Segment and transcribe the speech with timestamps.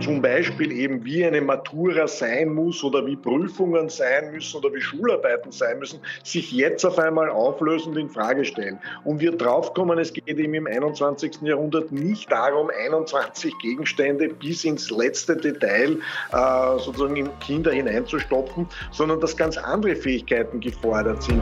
[0.00, 4.80] zum Beispiel eben wie eine Matura sein muss oder wie Prüfungen sein müssen oder wie
[4.80, 8.78] Schularbeiten sein müssen, sich jetzt auf einmal auflösen und in Frage stellen.
[9.04, 11.42] Und wir draufkommen, es geht eben im 21.
[11.42, 15.98] Jahrhundert nicht darum, 21 Gegenstände bis ins letzte Detail
[16.32, 21.40] äh, sozusagen in Kinder hineinzustopfen, sondern dass ganz andere Fähigkeiten gefordert sind.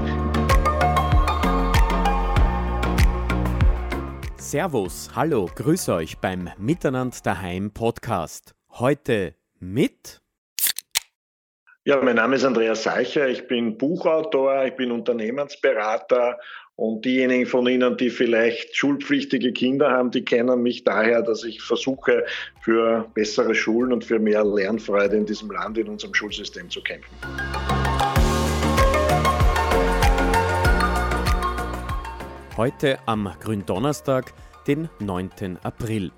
[4.48, 8.54] Servus, hallo, grüß euch beim Miteinander daheim Podcast.
[8.70, 10.22] Heute mit.
[11.84, 16.38] Ja, mein Name ist Andreas Seicher, ich bin Buchautor, ich bin Unternehmensberater
[16.76, 21.60] und diejenigen von Ihnen, die vielleicht schulpflichtige Kinder haben, die kennen mich daher, dass ich
[21.60, 22.24] versuche,
[22.62, 27.14] für bessere Schulen und für mehr Lernfreude in diesem Land, in unserem Schulsystem zu kämpfen.
[32.58, 34.34] Heute am Gründonnerstag,
[34.66, 35.60] den 9.
[35.62, 36.10] April.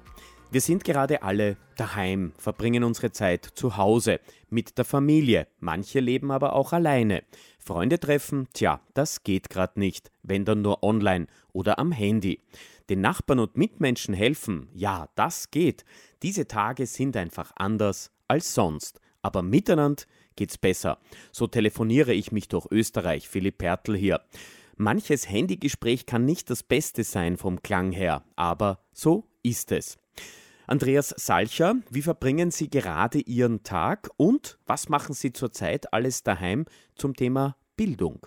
[0.51, 6.31] Wir sind gerade alle daheim, verbringen unsere Zeit zu Hause, mit der Familie, manche leben
[6.31, 7.25] aber auch alleine.
[7.59, 12.41] Freunde treffen, tja, das geht gerade nicht, wenn dann nur online oder am Handy.
[12.89, 15.85] Den Nachbarn und Mitmenschen helfen, ja, das geht.
[16.23, 18.99] Diese Tage sind einfach anders als sonst.
[19.21, 20.05] Aber miteinander
[20.37, 21.01] geht's besser.
[21.33, 24.23] So telefoniere ich mich durch Österreich, Philipp Pertl hier.
[24.81, 29.99] Manches Handygespräch kann nicht das Beste sein vom Klang her, aber so ist es.
[30.67, 36.65] Andreas Salcher, wie verbringen Sie gerade Ihren Tag und was machen Sie zurzeit alles daheim
[36.95, 38.27] zum Thema Bildung?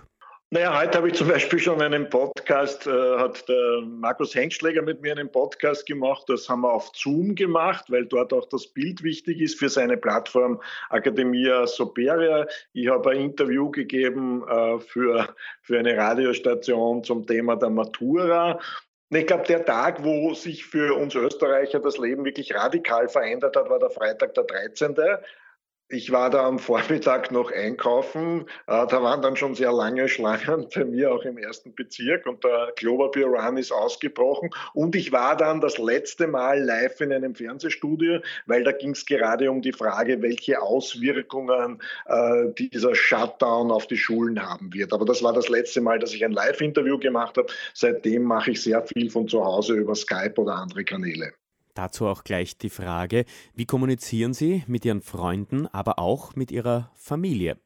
[0.54, 5.02] Naja, heute habe ich zum Beispiel schon einen Podcast, äh, hat der Markus Hengschläger mit
[5.02, 6.26] mir einen Podcast gemacht.
[6.28, 9.98] Das haben wir auf Zoom gemacht, weil dort auch das Bild wichtig ist für seine
[9.98, 12.46] Plattform Academia Soperia.
[12.74, 15.28] Ich habe ein Interview gegeben äh, für,
[15.64, 18.60] für eine Radiostation zum Thema der Matura.
[19.10, 23.72] Ich glaube, der Tag, wo sich für uns Österreicher das Leben wirklich radikal verändert hat,
[23.72, 24.96] war der Freitag, der 13.
[25.90, 28.48] Ich war da am Vormittag noch einkaufen.
[28.68, 32.44] Äh, da waren dann schon sehr lange Schlangen bei mir auch im ersten Bezirk und
[32.44, 34.50] der Klopapier Run ist ausgebrochen.
[34.74, 39.06] Und ich war dann das letzte Mal live in einem Fernsehstudio, weil da ging es
[39.06, 44.94] gerade um die Frage, welche Auswirkungen äh, dieser Shutdown auf die Schulen haben wird.
[44.94, 47.48] Aber das war das letzte Mal, dass ich ein Live-Interview gemacht habe.
[47.74, 51.34] Seitdem mache ich sehr viel von zu Hause über Skype oder andere Kanäle.
[51.74, 53.26] Dazu auch gleich die Frage,
[53.56, 57.58] wie kommunizieren Sie mit Ihren Freunden, aber auch mit Ihrer Familie?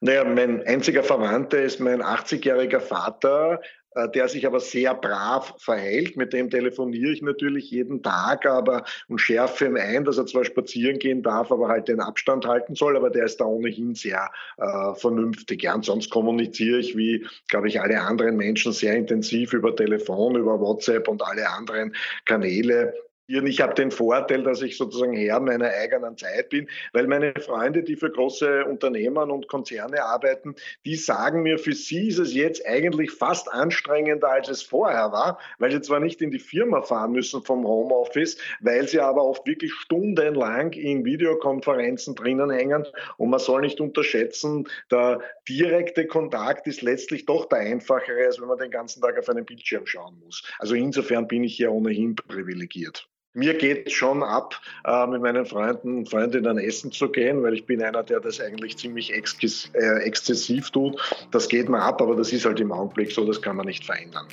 [0.00, 3.60] Naja, mein einziger Verwandter ist mein 80-jähriger Vater,
[3.94, 6.16] äh, der sich aber sehr brav verhält.
[6.16, 10.44] Mit dem telefoniere ich natürlich jeden Tag aber und schärfe ihm ein, dass er zwar
[10.44, 12.96] spazieren gehen darf, aber halt den Abstand halten soll.
[12.96, 15.62] Aber der ist da ohnehin sehr äh, vernünftig.
[15.62, 20.36] Ja, und sonst kommuniziere ich wie, glaube ich, alle anderen Menschen sehr intensiv über Telefon,
[20.36, 22.94] über WhatsApp und alle anderen Kanäle.
[23.32, 27.82] Ich habe den Vorteil, dass ich sozusagen Herr meiner eigenen Zeit bin, weil meine Freunde,
[27.82, 30.54] die für große Unternehmen und Konzerne arbeiten,
[30.84, 35.38] die sagen mir, für sie ist es jetzt eigentlich fast anstrengender, als es vorher war,
[35.58, 39.46] weil sie zwar nicht in die Firma fahren müssen vom Homeoffice, weil sie aber oft
[39.46, 42.86] wirklich stundenlang in Videokonferenzen drinnen hängen.
[43.16, 48.48] Und man soll nicht unterschätzen, der direkte Kontakt ist letztlich doch der einfachere, als wenn
[48.48, 50.42] man den ganzen Tag auf einen Bildschirm schauen muss.
[50.58, 55.98] Also insofern bin ich hier ohnehin privilegiert mir geht schon ab, äh, mit meinen Freunden
[55.98, 60.02] und Freundinnen essen zu gehen, weil ich bin einer, der das eigentlich ziemlich exzess äh,
[60.02, 61.00] exzessiv tut.
[61.30, 63.84] Das geht mir ab, aber das ist halt im Augenblick so, das kann man nicht
[63.84, 64.26] verändern.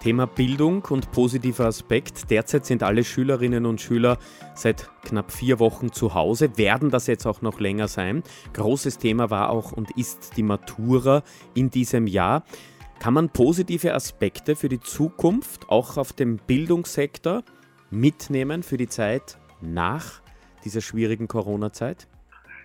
[0.00, 2.30] Thema Bildung und positiver Aspekt.
[2.30, 4.18] Derzeit sind alle Schülerinnen und Schüler
[4.54, 8.22] seit knapp vier Wochen zu Hause, werden das jetzt auch noch länger sein.
[8.52, 12.44] Großes Thema war auch und ist die Matura in diesem Jahr.
[12.98, 17.42] Kann man positive Aspekte für die Zukunft auch auf dem Bildungssektor
[17.90, 20.22] mitnehmen für die Zeit nach
[20.64, 22.08] dieser schwierigen Corona-Zeit?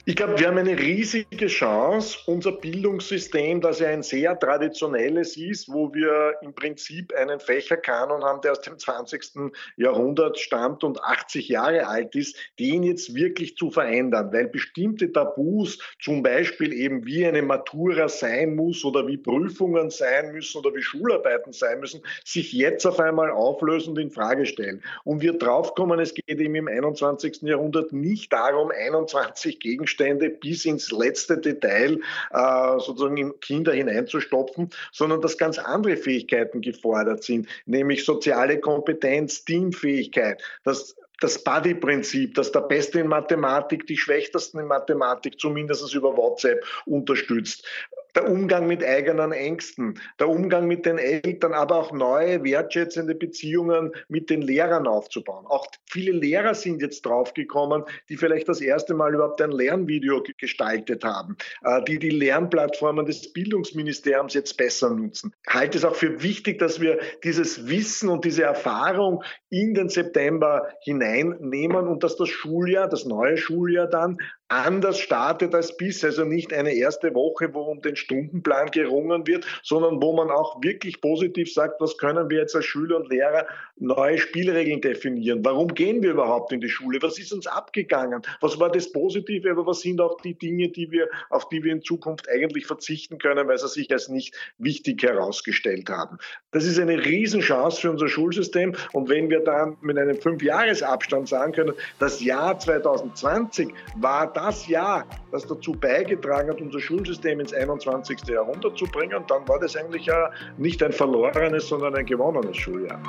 [0.04, 2.18] Ich glaube, wir haben eine riesige Chance.
[2.26, 8.42] Unser Bildungssystem, das ja ein sehr traditionelles ist, wo wir im Prinzip einen Fächerkanon haben,
[8.42, 9.52] der aus dem 20.
[9.78, 15.78] Jahrhundert stammt und 80 Jahre alt ist, den jetzt wirklich zu verändern, weil bestimmte Tabus,
[16.02, 20.82] zum Beispiel eben wie eine Matura sein muss oder wie Prüfungen sein müssen oder wie
[20.82, 24.82] Schularbeiten sein müssen, sich jetzt auf einmal auflösen und in Frage stellen.
[25.04, 27.44] Und wir draufkommen, es geht eben im 21.
[27.44, 32.00] Jahrhundert nicht darum, 21 Gegenstände Gegenstände bis ins letzte Detail
[32.32, 39.44] äh, sozusagen in Kinder hineinzustopfen, sondern dass ganz andere Fähigkeiten gefordert sind, nämlich soziale Kompetenz,
[39.46, 46.18] Teamfähigkeit, dass das Buddy-Prinzip, dass der Beste in Mathematik die Schwächsten in Mathematik zumindest über
[46.18, 47.68] WhatsApp unterstützt
[48.16, 53.92] der Umgang mit eigenen Ängsten, der Umgang mit den Eltern, aber auch neue wertschätzende Beziehungen
[54.08, 55.46] mit den Lehrern aufzubauen.
[55.48, 61.04] Auch viele Lehrer sind jetzt draufgekommen, die vielleicht das erste Mal überhaupt ein Lernvideo gestaltet
[61.04, 65.34] haben, äh, die die Lernplattformen des Bildungsministeriums jetzt besser nutzen.
[65.48, 69.90] Ich halte es auch für wichtig, dass wir dieses Wissen und diese Erfahrung in den
[69.90, 74.18] September hineinnehmen und dass das Schuljahr, das neue Schuljahr dann
[74.48, 76.10] anders startet als bisher.
[76.10, 80.62] Also nicht eine erste Woche, wo um den Stundenplan gerungen wird, sondern wo man auch
[80.62, 85.44] wirklich positiv sagt, was können wir jetzt als Schüler und Lehrer neue Spielregeln definieren?
[85.44, 87.00] Warum gehen wir überhaupt in die Schule?
[87.02, 88.22] Was ist uns abgegangen?
[88.42, 91.72] Was war das Positive, aber was sind auch die Dinge, die wir, auf die wir
[91.72, 96.18] in Zukunft eigentlich verzichten können, weil sie sich als nicht wichtig herausgestellt haben?
[96.52, 98.76] Das ist eine Riesenchance für unser Schulsystem.
[98.94, 105.06] Und wenn wir dann mit einem Fünfjahresabstand sagen können, das Jahr 2020 war das Jahr,
[105.32, 107.91] das dazu beigetragen hat, unser Schulsystem ins 21.
[108.34, 113.02] Jahrhundert zu bringen, dann war das eigentlich ja nicht ein verlorenes, sondern ein gewonnenes Schuljahr.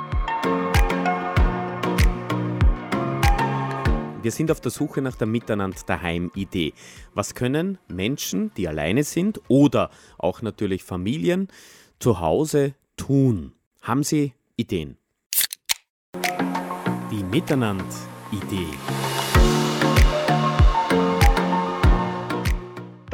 [4.21, 6.73] Wir sind auf der Suche nach der Miteinander daheim Idee.
[7.13, 11.49] Was können Menschen, die alleine sind oder auch natürlich Familien
[11.99, 13.51] zu Hause tun?
[13.81, 14.97] Haben Sie Ideen?
[17.11, 17.83] Die Miteinander
[18.31, 19.02] Idee.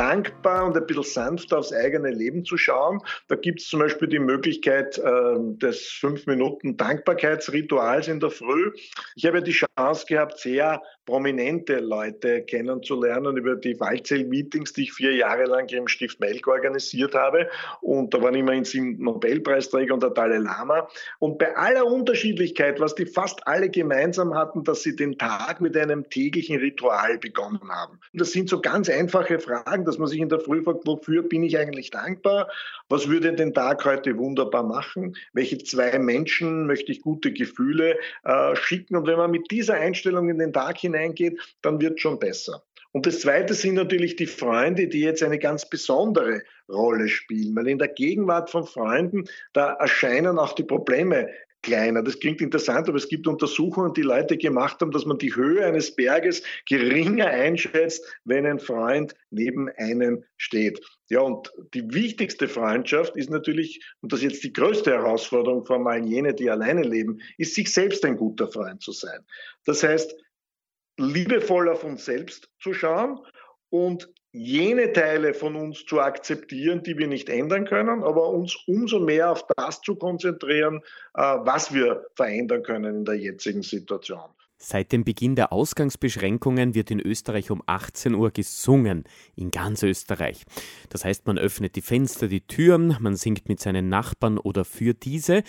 [0.10, 3.00] Dankbar und ein bisschen sanft aufs eigene Leben zu schauen.
[3.28, 8.72] Da gibt es zum Beispiel die Möglichkeit äh, des fünf Minuten Dankbarkeitsrituals in der Früh.
[9.16, 15.14] Ich habe die Chance gehabt, sehr prominente Leute kennenzulernen über die Wahlzell-Meetings, die ich vier
[15.14, 17.48] Jahre lang im Stift Melk organisiert habe.
[17.82, 20.88] Und da waren immerhin sieben Nobelpreisträger und der Dalai Lama.
[21.20, 25.78] Und bei aller Unterschiedlichkeit, was die fast alle gemeinsam hatten, dass sie den Tag mit
[25.78, 28.00] einem täglichen Ritual begonnen haben.
[28.12, 31.24] Und das sind so ganz einfache Fragen, dass man sich in der Früh fragt, wofür
[31.24, 32.50] bin ich eigentlich dankbar?
[32.88, 35.16] Was würde den Tag heute wunderbar machen?
[35.34, 38.96] Welche zwei Menschen möchte ich gute Gefühle äh, schicken?
[38.96, 42.64] Und wenn man mit dieser Einstellung in den Tag hinein hineingeht, dann wird schon besser.
[42.92, 47.68] Und das Zweite sind natürlich die Freunde, die jetzt eine ganz besondere Rolle spielen, weil
[47.68, 51.30] in der Gegenwart von Freunden, da erscheinen auch die Probleme
[51.62, 52.04] kleiner.
[52.04, 55.66] Das klingt interessant, aber es gibt Untersuchungen, die Leute gemacht haben, dass man die Höhe
[55.66, 60.80] eines Berges geringer einschätzt, wenn ein Freund neben einem steht.
[61.10, 65.86] Ja, und die wichtigste Freundschaft ist natürlich, und das ist jetzt die größte Herausforderung vor
[65.86, 69.26] allem jene, die alleine leben, ist sich selbst ein guter Freund zu sein.
[69.66, 70.16] Das heißt,
[70.98, 73.20] liebevoll auf uns selbst zu schauen
[73.70, 79.00] und jene Teile von uns zu akzeptieren, die wir nicht ändern können, aber uns umso
[79.00, 80.82] mehr auf das zu konzentrieren,
[81.16, 84.30] äh, was wir verändern können in der jetzigen Situation.
[84.62, 89.06] Seit dem Beginn der Ausgangsbeschränkungen wird in Österreich um 18 Uhr gesungen,
[89.38, 90.44] in ganz Österreich.
[90.90, 94.94] Das heißt, man öffnet die Fenster, die Türen, man singt mit seinen Nachbarn oder für
[94.94, 95.44] diese.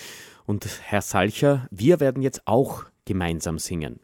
[0.46, 3.98] Und Herr Salcher, wir werden jetzt auch gemeinsam singen.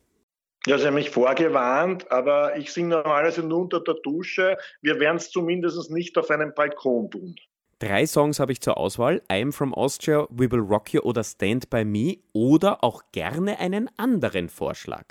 [0.67, 4.59] Ja, Sie haben mich vorgewarnt, aber ich singe normalerweise nur unter der Dusche.
[4.83, 7.37] Wir werden es zumindest nicht auf einem Balkon tun.
[7.79, 9.23] Drei Songs habe ich zur Auswahl.
[9.31, 13.89] I'm from Austria, We Will Rock You oder Stand By Me oder auch gerne einen
[13.97, 15.05] anderen Vorschlag.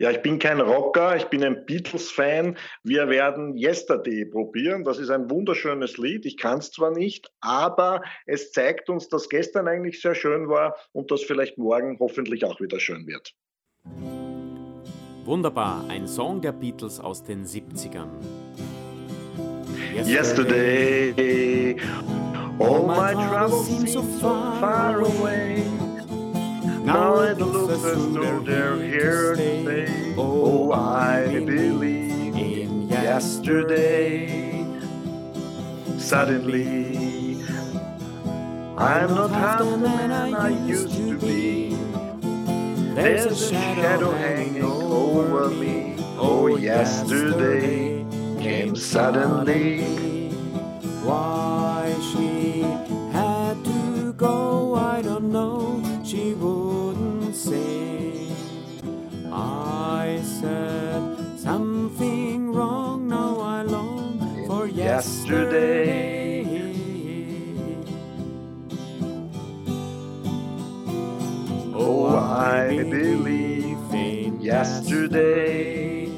[0.00, 2.56] Ja, ich bin kein Rocker, ich bin ein Beatles-Fan.
[2.82, 4.82] Wir werden Yesterday probieren.
[4.82, 6.26] Das ist ein wunderschönes Lied.
[6.26, 10.74] Ich kann es zwar nicht, aber es zeigt uns, dass gestern eigentlich sehr schön war
[10.90, 13.36] und dass vielleicht morgen hoffentlich auch wieder schön wird.
[15.24, 18.08] Wunderbar, ein Song der Beatles aus den 70ern.
[19.94, 21.76] Yesterday, Yesterday
[22.58, 25.62] all my troubles seem so far away.
[26.84, 30.14] Now it looks as though they're here to stay.
[30.16, 34.64] Oh, I believe in yesterday.
[35.98, 37.42] Suddenly,
[38.78, 41.59] I'm not half the man I used to be.
[43.02, 45.96] There's a shadow hanging over me.
[46.18, 48.04] Oh, oh yesterday
[48.38, 50.28] came suddenly.
[51.02, 51.39] Why
[72.70, 76.08] I believe in yesterday.